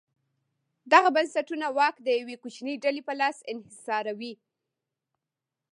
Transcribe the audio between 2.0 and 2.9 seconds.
د یوې کوچنۍ